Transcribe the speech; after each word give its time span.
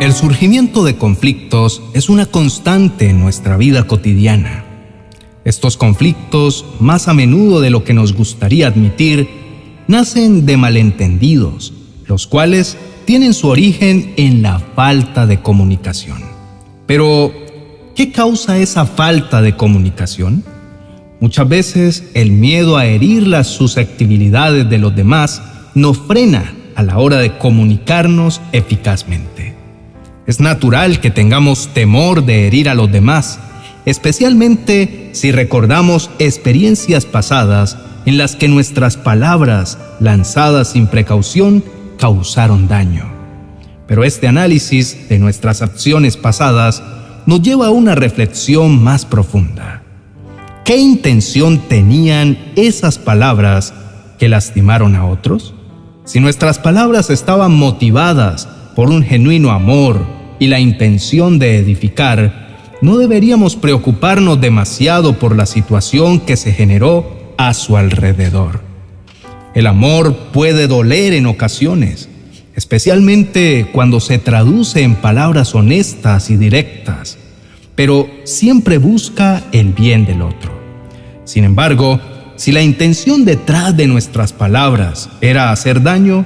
El 0.00 0.12
surgimiento 0.12 0.84
de 0.84 0.94
conflictos 0.94 1.82
es 1.92 2.08
una 2.08 2.26
constante 2.26 3.10
en 3.10 3.18
nuestra 3.18 3.56
vida 3.56 3.88
cotidiana. 3.88 4.64
Estos 5.44 5.76
conflictos, 5.76 6.64
más 6.78 7.08
a 7.08 7.14
menudo 7.14 7.60
de 7.60 7.70
lo 7.70 7.82
que 7.82 7.94
nos 7.94 8.12
gustaría 8.12 8.68
admitir, 8.68 9.28
nacen 9.88 10.46
de 10.46 10.56
malentendidos, 10.56 11.72
los 12.06 12.28
cuales 12.28 12.76
tienen 13.06 13.34
su 13.34 13.48
origen 13.48 14.14
en 14.16 14.40
la 14.40 14.60
falta 14.60 15.26
de 15.26 15.40
comunicación. 15.40 16.22
Pero, 16.86 17.32
¿qué 17.96 18.12
causa 18.12 18.56
esa 18.58 18.86
falta 18.86 19.42
de 19.42 19.56
comunicación? 19.56 20.44
Muchas 21.18 21.48
veces 21.48 22.04
el 22.14 22.30
miedo 22.30 22.76
a 22.76 22.86
herir 22.86 23.26
las 23.26 23.48
susceptibilidades 23.48 24.70
de 24.70 24.78
los 24.78 24.94
demás 24.94 25.42
nos 25.74 25.98
frena 25.98 26.54
a 26.76 26.84
la 26.84 26.98
hora 26.98 27.16
de 27.16 27.36
comunicarnos 27.36 28.40
eficazmente. 28.52 29.37
Es 30.28 30.40
natural 30.40 31.00
que 31.00 31.10
tengamos 31.10 31.68
temor 31.72 32.22
de 32.22 32.46
herir 32.46 32.68
a 32.68 32.74
los 32.74 32.92
demás, 32.92 33.40
especialmente 33.86 35.08
si 35.14 35.32
recordamos 35.32 36.10
experiencias 36.18 37.06
pasadas 37.06 37.78
en 38.04 38.18
las 38.18 38.36
que 38.36 38.46
nuestras 38.46 38.98
palabras 38.98 39.78
lanzadas 40.00 40.72
sin 40.72 40.86
precaución 40.86 41.64
causaron 41.98 42.68
daño. 42.68 43.10
Pero 43.86 44.04
este 44.04 44.28
análisis 44.28 45.08
de 45.08 45.18
nuestras 45.18 45.62
acciones 45.62 46.18
pasadas 46.18 46.82
nos 47.24 47.40
lleva 47.40 47.68
a 47.68 47.70
una 47.70 47.94
reflexión 47.94 48.84
más 48.84 49.06
profunda. 49.06 49.82
¿Qué 50.62 50.76
intención 50.76 51.56
tenían 51.68 52.36
esas 52.54 52.98
palabras 52.98 53.72
que 54.18 54.28
lastimaron 54.28 54.94
a 54.94 55.06
otros? 55.06 55.54
Si 56.04 56.20
nuestras 56.20 56.58
palabras 56.58 57.08
estaban 57.08 57.54
motivadas 57.54 58.46
por 58.74 58.90
un 58.90 59.02
genuino 59.02 59.52
amor, 59.52 60.17
y 60.38 60.46
la 60.46 60.60
intención 60.60 61.38
de 61.38 61.58
edificar, 61.58 62.48
no 62.80 62.96
deberíamos 62.96 63.56
preocuparnos 63.56 64.40
demasiado 64.40 65.18
por 65.18 65.34
la 65.34 65.46
situación 65.46 66.20
que 66.20 66.36
se 66.36 66.52
generó 66.52 67.34
a 67.36 67.54
su 67.54 67.76
alrededor. 67.76 68.60
El 69.54 69.66
amor 69.66 70.14
puede 70.32 70.68
doler 70.68 71.12
en 71.14 71.26
ocasiones, 71.26 72.08
especialmente 72.54 73.68
cuando 73.72 73.98
se 74.00 74.18
traduce 74.18 74.82
en 74.82 74.94
palabras 74.94 75.54
honestas 75.54 76.30
y 76.30 76.36
directas, 76.36 77.18
pero 77.74 78.08
siempre 78.24 78.78
busca 78.78 79.42
el 79.52 79.72
bien 79.72 80.04
del 80.04 80.22
otro. 80.22 80.52
Sin 81.24 81.44
embargo, 81.44 82.00
si 82.36 82.52
la 82.52 82.62
intención 82.62 83.24
detrás 83.24 83.76
de 83.76 83.88
nuestras 83.88 84.32
palabras 84.32 85.08
era 85.20 85.50
hacer 85.50 85.82
daño, 85.82 86.24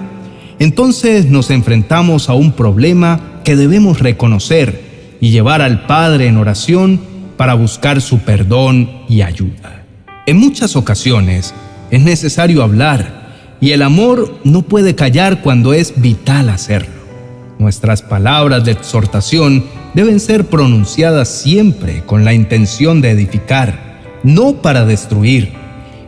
entonces 0.59 1.27
nos 1.27 1.51
enfrentamos 1.51 2.29
a 2.29 2.35
un 2.35 2.53
problema 2.53 3.32
que 3.43 3.57
debemos 3.57 4.01
reconocer 4.01 5.17
y 5.21 5.31
llevar 5.31 5.62
al 5.62 5.87
Padre 5.87 6.27
en 6.27 6.37
oración 6.37 7.01
para 7.37 7.55
buscar 7.55 8.01
su 8.01 8.21
perdón 8.21 8.91
y 9.09 9.23
ayuda. 9.23 9.85
En 10.27 10.37
muchas 10.37 10.77
ocasiones 10.77 11.55
es 11.91 12.01
necesario 12.01 12.63
hablar 12.63 13.23
y 13.61 13.73
el 13.73 13.83
amor 13.83 14.39
no 14.45 14.63
puede 14.63 14.95
callar 14.95 15.41
cuando 15.43 15.75
es 15.75 15.95
vital 15.97 16.48
hacerlo. 16.48 17.03
Nuestras 17.59 18.03
palabras 18.03 18.65
de 18.65 18.73
exhortación 18.73 19.65
deben 19.95 20.19
ser 20.20 20.47
pronunciadas 20.47 21.29
siempre 21.29 22.03
con 22.05 22.25
la 22.25 22.33
intención 22.33 23.01
de 23.01 23.11
edificar, 23.11 24.01
no 24.25 24.55
para 24.55 24.85
destruir. 24.85 25.53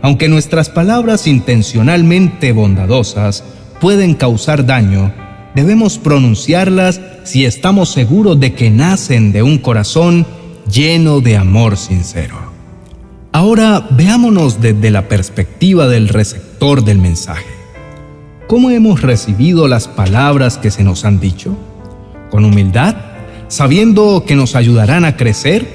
Aunque 0.02 0.28
nuestras 0.28 0.68
palabras 0.68 1.26
intencionalmente 1.26 2.52
bondadosas 2.52 3.44
pueden 3.80 4.14
causar 4.14 4.66
daño, 4.66 5.12
debemos 5.54 5.98
pronunciarlas 5.98 7.00
si 7.24 7.44
estamos 7.44 7.90
seguros 7.90 8.38
de 8.40 8.54
que 8.54 8.70
nacen 8.70 9.32
de 9.32 9.42
un 9.42 9.58
corazón 9.58 10.26
lleno 10.70 11.20
de 11.20 11.36
amor 11.36 11.76
sincero. 11.76 12.36
Ahora 13.32 13.86
veámonos 13.90 14.60
desde 14.60 14.90
la 14.90 15.08
perspectiva 15.08 15.88
del 15.88 16.08
receptor 16.08 16.84
del 16.84 16.98
mensaje. 16.98 17.44
¿Cómo 18.46 18.70
hemos 18.70 19.02
recibido 19.02 19.68
las 19.68 19.88
palabras 19.88 20.58
que 20.58 20.70
se 20.70 20.84
nos 20.84 21.04
han 21.04 21.18
dicho? 21.18 21.56
¿Con 22.30 22.44
humildad? 22.44 22.94
¿Sabiendo 23.48 24.24
que 24.26 24.36
nos 24.36 24.54
ayudarán 24.54 25.04
a 25.04 25.16
crecer? 25.16 25.66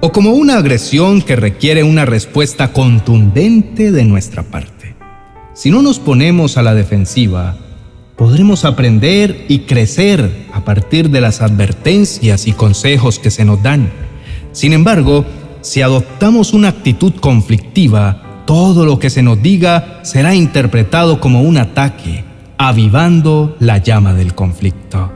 ¿O 0.00 0.12
como 0.12 0.30
una 0.30 0.58
agresión 0.58 1.22
que 1.22 1.36
requiere 1.36 1.82
una 1.82 2.04
respuesta 2.04 2.72
contundente 2.72 3.90
de 3.90 4.04
nuestra 4.04 4.44
parte? 4.44 4.94
Si 5.54 5.70
no 5.70 5.82
nos 5.82 5.98
ponemos 5.98 6.56
a 6.56 6.62
la 6.62 6.74
defensiva, 6.74 7.56
podremos 8.18 8.64
aprender 8.64 9.46
y 9.48 9.60
crecer 9.60 10.46
a 10.52 10.64
partir 10.64 11.08
de 11.08 11.20
las 11.20 11.40
advertencias 11.40 12.48
y 12.48 12.52
consejos 12.52 13.20
que 13.20 13.30
se 13.30 13.44
nos 13.44 13.62
dan. 13.62 13.88
Sin 14.52 14.72
embargo, 14.72 15.24
si 15.62 15.82
adoptamos 15.82 16.52
una 16.52 16.68
actitud 16.68 17.14
conflictiva, 17.14 18.42
todo 18.44 18.84
lo 18.84 18.98
que 18.98 19.08
se 19.08 19.22
nos 19.22 19.40
diga 19.40 20.00
será 20.02 20.34
interpretado 20.34 21.20
como 21.20 21.42
un 21.42 21.58
ataque, 21.58 22.24
avivando 22.58 23.56
la 23.60 23.78
llama 23.78 24.14
del 24.14 24.34
conflicto. 24.34 25.12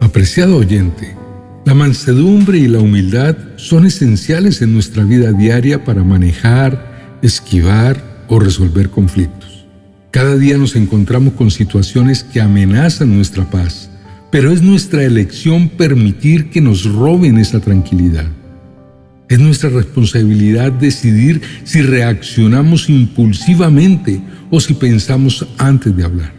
Apreciado 0.00 0.56
oyente, 0.58 1.16
la 1.64 1.74
mansedumbre 1.74 2.58
y 2.58 2.68
la 2.68 2.80
humildad 2.80 3.34
son 3.56 3.86
esenciales 3.86 4.60
en 4.60 4.74
nuestra 4.74 5.04
vida 5.04 5.32
diaria 5.32 5.84
para 5.84 6.04
manejar, 6.04 7.18
esquivar 7.22 8.02
o 8.28 8.38
resolver 8.38 8.90
conflictos. 8.90 9.51
Cada 10.12 10.36
día 10.36 10.58
nos 10.58 10.76
encontramos 10.76 11.32
con 11.32 11.50
situaciones 11.50 12.22
que 12.22 12.42
amenazan 12.42 13.16
nuestra 13.16 13.48
paz, 13.48 13.88
pero 14.30 14.52
es 14.52 14.60
nuestra 14.60 15.04
elección 15.04 15.70
permitir 15.70 16.50
que 16.50 16.60
nos 16.60 16.84
roben 16.84 17.38
esa 17.38 17.60
tranquilidad. 17.60 18.26
Es 19.30 19.38
nuestra 19.38 19.70
responsabilidad 19.70 20.70
decidir 20.70 21.40
si 21.64 21.80
reaccionamos 21.80 22.90
impulsivamente 22.90 24.20
o 24.50 24.60
si 24.60 24.74
pensamos 24.74 25.48
antes 25.56 25.96
de 25.96 26.04
hablar. 26.04 26.34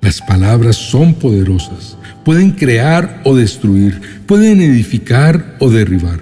Las 0.00 0.22
palabras 0.22 0.76
son 0.76 1.14
poderosas, 1.14 1.98
pueden 2.24 2.52
crear 2.52 3.20
o 3.24 3.34
destruir, 3.34 4.00
pueden 4.26 4.60
edificar 4.60 5.56
o 5.58 5.70
derribar. 5.70 6.20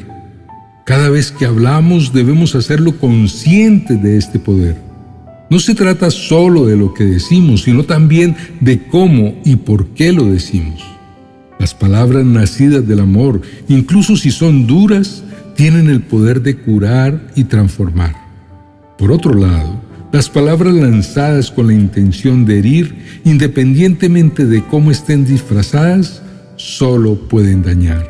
Cada 0.87 1.11
vez 1.11 1.31
que 1.31 1.45
hablamos 1.45 2.15
debemos 2.15 2.55
hacerlo 2.55 2.97
conscientes 2.97 4.03
de 4.03 4.17
este 4.17 4.39
poder 4.39 4.90
no 5.51 5.59
se 5.59 5.75
trata 5.75 6.11
solo 6.13 6.65
de 6.65 6.77
lo 6.77 6.95
que 6.95 7.05
decimos, 7.05 7.63
sino 7.63 7.83
también 7.83 8.37
de 8.61 8.87
cómo 8.87 9.35
y 9.45 9.57
por 9.57 9.89
qué 9.89 10.13
lo 10.13 10.27
decimos. 10.27 10.81
Las 11.59 11.75
palabras 11.75 12.25
nacidas 12.25 12.87
del 12.87 13.01
amor, 13.01 13.43
incluso 13.69 14.17
si 14.17 14.31
son 14.31 14.69
duras, 14.69 15.25
tienen 15.57 15.91
el 15.91 16.03
poder 16.03 16.41
de 16.41 16.57
curar 16.57 17.33
y 17.35 17.45
transformar. 17.45 18.15
Por 18.97 19.11
otro 19.11 19.35
lado, 19.35 19.83
las 20.13 20.31
palabras 20.31 20.73
lanzadas 20.73 21.51
con 21.51 21.67
la 21.67 21.75
intención 21.75 22.45
de 22.45 22.61
herir, 22.61 22.97
independientemente 23.25 24.47
de 24.47 24.65
cómo 24.65 24.91
estén 24.93 25.25
disfrazadas, 25.25 26.23
solo 26.57 27.17
pueden 27.29 27.63
dañar. 27.63 28.09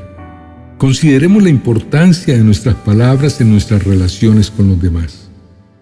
Consideremos 0.77 1.43
la 1.43 1.51
importancia 1.51 2.37
de 2.37 2.45
nuestras 2.45 2.75
palabras 2.75 3.41
en 3.41 3.51
nuestras 3.51 3.83
relaciones 3.85 4.51
con 4.51 4.69
los 4.69 4.81
demás. 4.81 5.30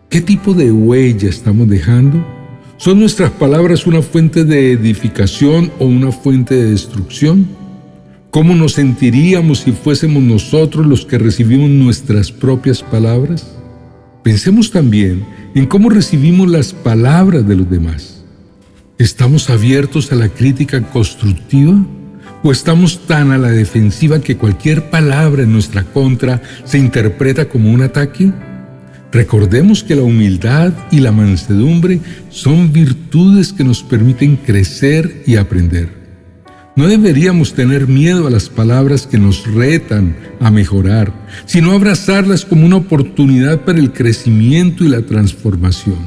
¿Qué 0.08 0.22
tipo 0.22 0.54
de 0.54 0.72
huella 0.72 1.28
estamos 1.28 1.68
dejando? 1.68 2.26
¿Son 2.78 2.98
nuestras 2.98 3.30
palabras 3.32 3.86
una 3.86 4.00
fuente 4.00 4.42
de 4.46 4.72
edificación 4.72 5.70
o 5.78 5.84
una 5.84 6.12
fuente 6.12 6.54
de 6.54 6.70
destrucción? 6.70 7.46
¿Cómo 8.30 8.54
nos 8.54 8.72
sentiríamos 8.72 9.58
si 9.58 9.72
fuésemos 9.72 10.22
nosotros 10.22 10.86
los 10.86 11.04
que 11.04 11.18
recibimos 11.18 11.68
nuestras 11.68 12.32
propias 12.32 12.82
palabras? 12.82 13.54
Pensemos 14.22 14.70
también 14.70 15.26
en 15.54 15.66
cómo 15.66 15.90
recibimos 15.90 16.48
las 16.48 16.72
palabras 16.72 17.46
de 17.46 17.56
los 17.56 17.68
demás. 17.68 18.24
¿Estamos 18.96 19.50
abiertos 19.50 20.10
a 20.10 20.14
la 20.14 20.30
crítica 20.30 20.80
constructiva? 20.84 21.84
¿O 22.42 22.50
estamos 22.50 23.06
tan 23.06 23.30
a 23.30 23.36
la 23.36 23.50
defensiva 23.50 24.20
que 24.20 24.38
cualquier 24.38 24.88
palabra 24.88 25.42
en 25.42 25.52
nuestra 25.52 25.84
contra 25.84 26.40
se 26.64 26.78
interpreta 26.78 27.46
como 27.50 27.70
un 27.70 27.82
ataque? 27.82 28.32
Recordemos 29.10 29.82
que 29.82 29.96
la 29.96 30.02
humildad 30.02 30.72
y 30.90 31.00
la 31.00 31.12
mansedumbre 31.12 32.00
son 32.28 32.72
virtudes 32.72 33.52
que 33.52 33.64
nos 33.64 33.82
permiten 33.82 34.36
crecer 34.36 35.22
y 35.26 35.36
aprender. 35.36 35.88
No 36.76 36.86
deberíamos 36.86 37.54
tener 37.54 37.88
miedo 37.88 38.26
a 38.26 38.30
las 38.30 38.48
palabras 38.48 39.06
que 39.06 39.18
nos 39.18 39.52
retan 39.52 40.14
a 40.40 40.50
mejorar, 40.50 41.12
sino 41.46 41.72
abrazarlas 41.72 42.44
como 42.44 42.66
una 42.66 42.76
oportunidad 42.76 43.62
para 43.62 43.78
el 43.78 43.92
crecimiento 43.92 44.84
y 44.84 44.88
la 44.88 45.02
transformación. 45.02 45.98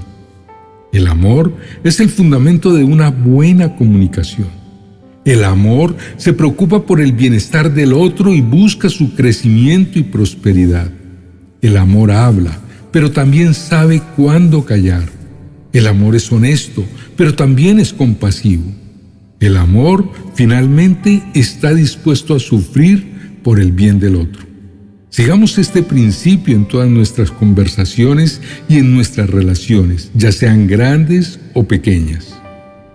El 0.94 1.08
amor 1.08 1.54
es 1.84 2.00
el 2.00 2.10
fundamento 2.10 2.74
de 2.74 2.84
una 2.84 3.10
buena 3.10 3.76
comunicación. 3.76 4.48
El 5.26 5.44
amor 5.44 5.96
se 6.18 6.34
preocupa 6.34 6.86
por 6.86 7.02
el 7.02 7.12
bienestar 7.12 7.74
del 7.74 7.94
otro 7.94 8.34
y 8.34 8.42
busca 8.42 8.90
su 8.90 9.14
crecimiento 9.16 10.00
y 10.00 10.04
prosperidad. 10.04 10.90
El 11.62 11.78
amor 11.78 12.12
habla, 12.12 12.58
pero 12.92 13.12
también 13.12 13.54
sabe 13.54 14.02
cuándo 14.16 14.66
callar. 14.66 15.04
El 15.74 15.88
amor 15.88 16.16
es 16.16 16.32
honesto, 16.32 16.86
pero 17.16 17.34
también 17.34 17.80
es 17.80 17.94
compasivo. 17.94 18.66
El 19.40 19.58
amor 19.58 20.08
finalmente 20.36 21.24
está 21.34 21.74
dispuesto 21.74 22.36
a 22.36 22.40
sufrir 22.40 23.40
por 23.44 23.60
el 23.60 23.72
bien 23.72 24.00
del 24.00 24.16
otro. 24.16 24.52
Sigamos 25.10 25.58
este 25.58 25.84
principio 25.84 26.56
en 26.56 26.66
todas 26.66 26.90
nuestras 26.90 27.32
conversaciones 27.32 28.40
y 28.70 28.78
en 28.78 28.94
nuestras 28.94 29.30
relaciones, 29.30 30.10
ya 30.14 30.32
sean 30.32 30.68
grandes 30.68 31.40
o 31.54 31.64
pequeñas. 31.64 32.40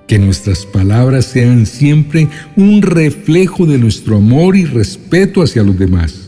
Que 0.07 0.19
nuestras 0.19 0.65
palabras 0.65 1.27
sean 1.27 1.67
siempre 1.67 2.29
un 2.57 2.81
reflejo 2.81 3.67
de 3.67 3.77
nuestro 3.77 4.19
amor 4.19 4.57
y 4.57 4.65
respeto 4.65 5.43
hacia 5.43 5.63
los 5.63 5.79
demás. 5.79 6.26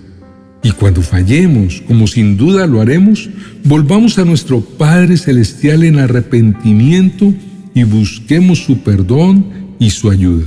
Y 0.69 0.73
cuando 0.73 1.00
fallemos, 1.00 1.82
como 1.87 2.06
sin 2.06 2.37
duda 2.37 2.67
lo 2.67 2.82
haremos, 2.82 3.31
volvamos 3.65 4.19
a 4.19 4.26
nuestro 4.26 4.61
Padre 4.61 5.17
Celestial 5.17 5.82
en 5.82 5.99
arrepentimiento 5.99 7.32
y 7.75 7.85
busquemos 7.85 8.65
su 8.65 8.81
perdón 8.81 9.47
y 9.79 9.88
su 9.88 10.11
ayuda. 10.11 10.44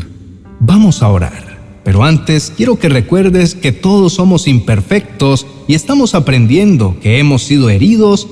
Vamos 0.59 1.01
a 1.01 1.07
orar, 1.07 1.57
pero 1.83 2.03
antes 2.03 2.53
quiero 2.55 2.77
que 2.77 2.87
recuerdes 2.87 3.55
que 3.55 3.71
todos 3.71 4.13
somos 4.13 4.47
imperfectos 4.47 5.47
y 5.67 5.73
estamos 5.73 6.13
aprendiendo 6.13 6.99
que 7.01 7.17
hemos 7.17 7.41
sido 7.41 7.71
heridos 7.71 8.27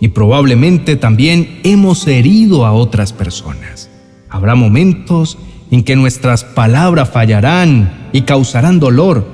y 0.00 0.08
probablemente 0.08 0.96
también 0.96 1.60
hemos 1.62 2.06
herido 2.06 2.64
a 2.64 2.72
otras 2.72 3.12
personas. 3.12 3.90
Habrá 4.30 4.54
momentos 4.54 5.36
en 5.70 5.84
que 5.84 5.94
nuestras 5.94 6.42
palabras 6.42 7.10
fallarán 7.10 8.08
y 8.14 8.22
causarán 8.22 8.80
dolor, 8.80 9.33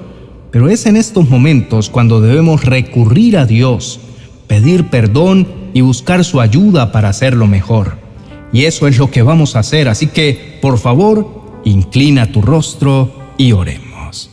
pero 0.51 0.69
es 0.69 0.87
en 0.87 0.97
estos 0.97 1.29
momentos 1.29 1.91
cuando 1.91 2.21
debemos 2.21 2.65
recurrir 2.65 3.37
a 3.37 3.47
Dios, 3.47 4.01
pedir 4.47 4.89
perdón 4.89 5.47
y 5.73 5.81
buscar 5.81 6.25
su 6.25 6.41
ayuda 6.41 6.93
para 6.93 7.09
hacerlo 7.09 7.47
mejor. 7.47 7.99
Y 8.53 8.65
eso 8.65 8.89
es 8.89 8.99
lo 8.99 9.11
que 9.11 9.23
vamos 9.23 9.55
a 9.55 9.61
hacer, 9.61 9.89
así 9.89 10.09
que 10.09 10.59
por 10.61 10.79
favor, 10.79 11.61
inclina 11.65 12.33
tu 12.33 12.43
rostro 12.43 13.13
y 13.39 13.53
oremos. 13.53 14.31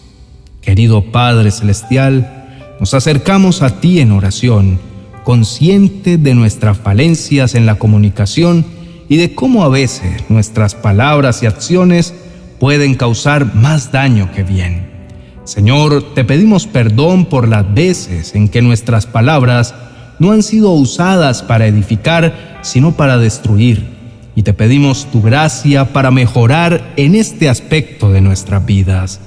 Querido 0.62 1.12
Padre 1.12 1.52
Celestial, 1.52 2.76
nos 2.80 2.94
acercamos 2.94 3.62
a 3.62 3.80
ti 3.80 4.00
en 4.00 4.12
oración, 4.12 4.80
consciente 5.24 6.18
de 6.18 6.34
nuestras 6.34 6.78
falencias 6.78 7.54
en 7.54 7.66
la 7.66 7.76
comunicación 7.76 8.66
y 9.10 9.18
de 9.18 9.36
cómo 9.36 9.64
a 9.64 9.70
veces 9.70 10.24
nuestras 10.30 10.74
palabras 10.74 11.44
y 11.44 11.46
acciones 11.46 12.14
pueden 12.60 12.96
causar 12.96 13.54
más 13.56 13.92
daño 13.92 14.32
que 14.34 14.44
bien. 14.44 14.87
Señor, 15.48 16.14
te 16.14 16.24
pedimos 16.24 16.68
perdón 16.68 17.26
por 17.26 17.48
las 17.48 17.74
veces 17.74 18.36
en 18.36 18.50
que 18.50 18.62
nuestras 18.62 19.06
palabras 19.06 19.74
no 20.20 20.32
han 20.32 20.44
sido 20.44 20.72
usadas 20.72 21.42
para 21.42 21.68
edificar, 21.68 22.60
sino 22.62 22.98
para 22.98 23.18
destruir 23.18 23.98
y 24.38 24.44
te 24.44 24.54
pedimos 24.54 25.08
tu 25.12 25.24
gracia 25.24 25.94
para 25.94 26.12
mejorar 26.12 26.94
en 26.96 27.16
este 27.16 27.50
aspecto 27.50 28.12
de 28.12 28.22
nuestras 28.22 28.64
vidas. 28.68 29.20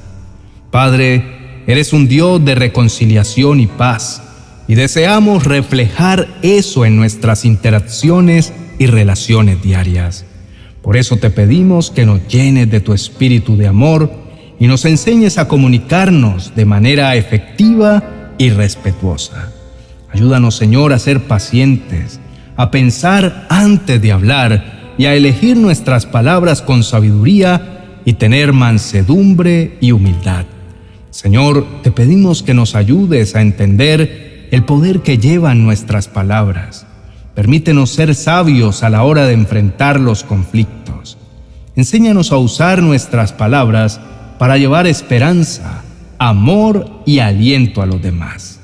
Padre, 0.71 1.65
eres 1.67 1.93
un 1.93 2.07
Dios 2.07 2.45
de 2.45 2.55
reconciliación 2.55 3.59
y 3.59 3.67
paz, 3.67 4.23
y 4.69 4.77
deseamos 4.77 5.47
reflejar 5.47 6.29
eso 6.43 6.85
en 6.85 6.95
nuestras 6.95 7.45
interacciones 7.45 8.53
y 8.79 8.87
relaciones 8.87 9.61
diarias. 9.61 10.27
Por 10.81 10.97
eso 10.97 11.17
te 11.17 11.31
pedimos 11.31 11.91
que 11.91 12.07
nos 12.07 12.29
llenes 12.29 12.71
de 12.71 12.79
tu 12.79 12.93
espíritu 12.93 13.57
de 13.57 13.67
amor 13.67 14.13
y 14.61 14.69
nos 14.69 14.85
enseñes 14.85 15.39
a 15.39 15.49
comunicarnos 15.49 16.55
de 16.55 16.67
manera 16.67 17.17
efectiva 17.17 18.05
y 18.39 18.51
respetuosa. 18.51 19.51
Ayúdanos, 20.13 20.55
Señor, 20.55 20.93
a 20.93 21.01
ser 21.01 21.25
pacientes, 21.27 22.21
a 22.57 22.71
pensar 22.71 23.47
antes 23.49 24.01
de 24.01 24.13
hablar, 24.13 24.81
y 25.01 25.07
a 25.07 25.15
elegir 25.15 25.57
nuestras 25.57 26.05
palabras 26.05 26.61
con 26.61 26.83
sabiduría 26.83 28.01
y 28.05 28.13
tener 28.13 28.53
mansedumbre 28.53 29.79
y 29.81 29.93
humildad. 29.93 30.45
Señor, 31.09 31.67
te 31.83 31.91
pedimos 31.91 32.43
que 32.43 32.53
nos 32.53 32.75
ayudes 32.75 33.35
a 33.35 33.41
entender 33.41 34.49
el 34.51 34.63
poder 34.67 35.01
que 35.01 35.17
llevan 35.17 35.65
nuestras 35.65 36.07
palabras. 36.07 36.87
Permítenos 37.35 37.89
ser 37.89 38.15
sabios 38.15 38.83
a 38.83 38.91
la 38.91 39.03
hora 39.05 39.25
de 39.25 39.33
enfrentar 39.33 39.99
los 39.99 40.23
conflictos. 40.23 41.17
Enséñanos 41.77 42.31
a 42.31 42.37
usar 42.37 42.83
nuestras 42.83 43.33
palabras 43.33 44.03
para 44.41 44.57
llevar 44.57 44.87
esperanza, 44.87 45.83
amor 46.17 47.03
y 47.05 47.19
aliento 47.19 47.83
a 47.83 47.87
los 47.87 48.01
demás. 48.01 48.59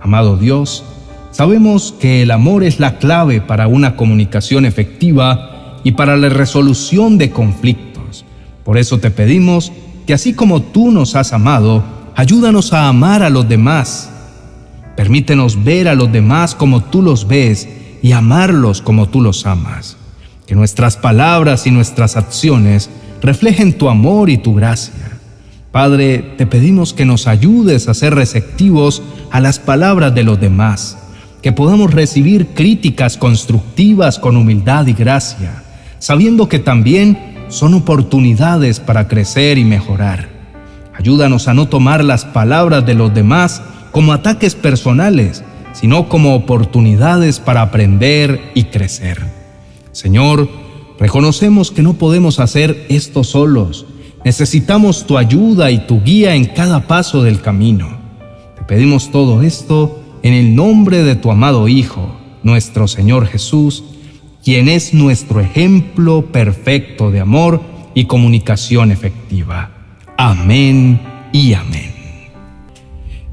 Amado 0.00 0.38
Dios, 0.38 0.82
sabemos 1.30 1.92
que 2.00 2.22
el 2.22 2.30
amor 2.30 2.64
es 2.64 2.80
la 2.80 2.96
clave 2.96 3.42
para 3.42 3.66
una 3.66 3.96
comunicación 3.96 4.64
efectiva 4.64 5.76
y 5.84 5.92
para 5.92 6.16
la 6.16 6.30
resolución 6.30 7.18
de 7.18 7.32
conflictos. 7.32 8.24
Por 8.64 8.78
eso 8.78 8.96
te 8.96 9.10
pedimos 9.10 9.72
que 10.06 10.14
así 10.14 10.32
como 10.32 10.62
tú 10.62 10.90
nos 10.90 11.14
has 11.14 11.34
amado, 11.34 11.84
ayúdanos 12.16 12.72
a 12.72 12.88
amar 12.88 13.22
a 13.22 13.28
los 13.28 13.46
demás. 13.46 14.10
Permítenos 14.96 15.62
ver 15.62 15.88
a 15.88 15.94
los 15.94 16.10
demás 16.10 16.54
como 16.54 16.82
tú 16.84 17.02
los 17.02 17.28
ves 17.28 17.68
y 18.00 18.12
amarlos 18.12 18.80
como 18.80 19.10
tú 19.10 19.20
los 19.20 19.44
amas. 19.44 19.98
Que 20.50 20.56
nuestras 20.56 20.96
palabras 20.96 21.68
y 21.68 21.70
nuestras 21.70 22.16
acciones 22.16 22.90
reflejen 23.22 23.78
tu 23.78 23.88
amor 23.88 24.30
y 24.30 24.36
tu 24.36 24.52
gracia. 24.52 25.12
Padre, 25.70 26.34
te 26.36 26.44
pedimos 26.44 26.92
que 26.92 27.04
nos 27.04 27.28
ayudes 27.28 27.86
a 27.86 27.94
ser 27.94 28.16
receptivos 28.16 29.00
a 29.30 29.38
las 29.38 29.60
palabras 29.60 30.12
de 30.12 30.24
los 30.24 30.40
demás, 30.40 30.98
que 31.40 31.52
podamos 31.52 31.94
recibir 31.94 32.48
críticas 32.48 33.16
constructivas 33.16 34.18
con 34.18 34.36
humildad 34.36 34.88
y 34.88 34.92
gracia 34.92 35.62
sabiendo 36.00 36.48
que 36.48 36.58
también 36.58 37.46
son 37.48 37.74
oportunidades 37.74 38.80
para 38.80 39.06
crecer 39.06 39.56
y 39.56 39.64
mejorar. 39.64 40.28
Ayúdanos 40.98 41.46
a 41.46 41.54
no 41.54 41.68
tomar 41.68 42.02
las 42.02 42.24
palabras 42.24 42.84
de 42.84 42.94
los 42.94 43.14
demás 43.14 43.62
como 43.92 44.12
ataques 44.12 44.56
personales, 44.56 45.44
sino 45.72 46.08
como 46.08 46.34
oportunidades 46.34 47.38
para 47.38 47.62
aprender 47.62 48.40
y 48.54 48.64
crecer. 48.64 49.39
Señor, 49.92 50.48
reconocemos 50.98 51.70
que 51.70 51.82
no 51.82 51.94
podemos 51.94 52.38
hacer 52.38 52.86
esto 52.88 53.24
solos. 53.24 53.86
Necesitamos 54.24 55.06
tu 55.06 55.18
ayuda 55.18 55.70
y 55.70 55.86
tu 55.86 56.02
guía 56.02 56.34
en 56.34 56.44
cada 56.44 56.86
paso 56.86 57.22
del 57.22 57.40
camino. 57.40 57.98
Te 58.56 58.64
pedimos 58.64 59.10
todo 59.10 59.42
esto 59.42 60.00
en 60.22 60.34
el 60.34 60.54
nombre 60.54 61.02
de 61.02 61.16
tu 61.16 61.30
amado 61.30 61.68
Hijo, 61.68 62.14
nuestro 62.42 62.86
Señor 62.86 63.26
Jesús, 63.26 63.84
quien 64.44 64.68
es 64.68 64.94
nuestro 64.94 65.40
ejemplo 65.40 66.26
perfecto 66.26 67.10
de 67.10 67.20
amor 67.20 67.62
y 67.94 68.04
comunicación 68.04 68.92
efectiva. 68.92 69.70
Amén 70.16 71.00
y 71.32 71.54
amén. 71.54 71.94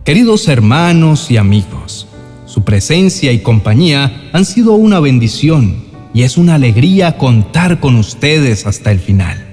Queridos 0.03 0.47
hermanos 0.47 1.29
y 1.29 1.37
amigos, 1.37 2.07
su 2.45 2.63
presencia 2.63 3.33
y 3.33 3.39
compañía 3.39 4.29
han 4.31 4.45
sido 4.45 4.73
una 4.73 5.01
bendición 5.01 5.86
y 6.13 6.23
es 6.23 6.37
una 6.37 6.55
alegría 6.55 7.17
contar 7.17 7.79
con 7.79 7.95
ustedes 7.95 8.65
hasta 8.65 8.91
el 8.91 8.99
final. 8.99 9.45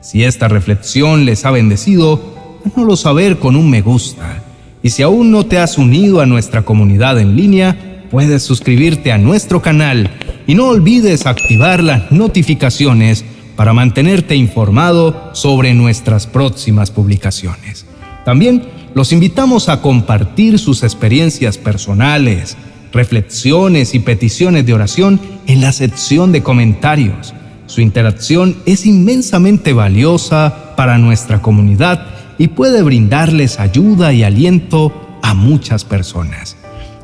Si 0.00 0.24
esta 0.24 0.48
reflexión 0.48 1.24
les 1.24 1.44
ha 1.44 1.50
bendecido, 1.50 2.58
háganoslo 2.64 2.96
saber 2.96 3.38
con 3.38 3.56
un 3.56 3.68
me 3.68 3.82
gusta. 3.82 4.42
Y 4.82 4.90
si 4.90 5.02
aún 5.02 5.30
no 5.30 5.46
te 5.46 5.58
has 5.58 5.76
unido 5.76 6.20
a 6.20 6.26
nuestra 6.26 6.62
comunidad 6.62 7.18
en 7.18 7.36
línea, 7.36 8.04
puedes 8.10 8.42
suscribirte 8.42 9.12
a 9.12 9.18
nuestro 9.18 9.60
canal 9.60 10.10
y 10.46 10.54
no 10.54 10.68
olvides 10.68 11.26
activar 11.26 11.82
las 11.82 12.10
notificaciones 12.10 13.24
para 13.56 13.72
mantenerte 13.72 14.36
informado 14.36 15.30
sobre 15.34 15.74
nuestras 15.74 16.26
próximas 16.26 16.90
publicaciones. 16.90 17.86
También 18.24 18.62
los 18.94 19.12
invitamos 19.12 19.68
a 19.68 19.82
compartir 19.82 20.58
sus 20.58 20.82
experiencias 20.82 21.58
personales, 21.58 22.56
reflexiones 22.92 23.94
y 23.94 24.00
peticiones 24.00 24.66
de 24.66 24.74
oración 24.74 25.20
en 25.46 25.60
la 25.60 25.72
sección 25.72 26.32
de 26.32 26.42
comentarios. 26.42 27.34
Su 27.66 27.80
interacción 27.80 28.56
es 28.66 28.86
inmensamente 28.86 29.72
valiosa 29.72 30.74
para 30.76 30.98
nuestra 30.98 31.42
comunidad 31.42 32.06
y 32.38 32.48
puede 32.48 32.82
brindarles 32.82 33.60
ayuda 33.60 34.12
y 34.12 34.22
aliento 34.22 35.18
a 35.22 35.34
muchas 35.34 35.84
personas. 35.84 36.56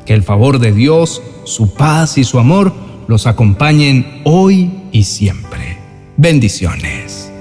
Que 0.05 0.13
el 0.13 0.23
favor 0.23 0.59
de 0.59 0.71
Dios, 0.71 1.21
su 1.45 1.73
paz 1.73 2.17
y 2.17 2.23
su 2.23 2.39
amor 2.39 2.73
los 3.07 3.27
acompañen 3.27 4.21
hoy 4.23 4.71
y 4.91 5.03
siempre. 5.03 5.77
Bendiciones. 6.17 7.31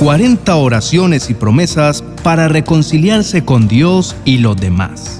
40 0.00 0.54
oraciones 0.56 1.30
y 1.30 1.34
promesas 1.34 2.02
para 2.22 2.48
reconciliarse 2.48 3.44
con 3.44 3.68
Dios 3.68 4.16
y 4.24 4.38
los 4.38 4.56
demás. 4.56 5.19